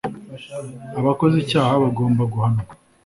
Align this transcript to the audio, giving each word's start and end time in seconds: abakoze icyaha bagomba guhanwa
abakoze 0.99 1.35
icyaha 1.43 1.73
bagomba 1.83 2.23
guhanwa 2.33 2.63